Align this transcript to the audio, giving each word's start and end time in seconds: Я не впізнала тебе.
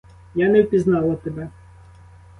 Я 0.35 0.49
не 0.49 0.61
впізнала 0.61 1.15
тебе. 1.15 1.49